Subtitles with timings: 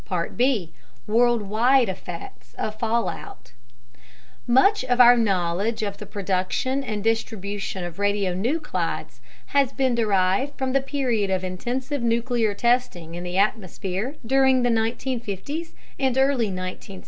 [0.35, 0.73] B.
[1.05, 3.51] Worldwide Effects of Fallout
[4.47, 9.19] Much of our knowledge of the production and distribution of radionuclides
[9.53, 14.71] has been derived from the period of intensive nuclear testing in the atmosphere during the
[14.71, 16.99] 1950's and early 1960's.